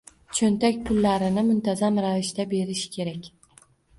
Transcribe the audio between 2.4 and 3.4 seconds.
berish kerak.